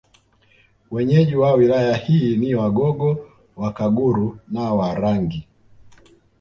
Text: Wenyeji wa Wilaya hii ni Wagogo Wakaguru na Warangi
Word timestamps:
Wenyeji 0.91 1.35
wa 1.35 1.53
Wilaya 1.53 1.95
hii 1.95 2.37
ni 2.37 2.55
Wagogo 2.55 3.29
Wakaguru 3.55 4.39
na 4.47 4.73
Warangi 4.73 5.47